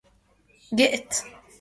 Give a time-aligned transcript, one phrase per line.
[0.77, 1.11] جئت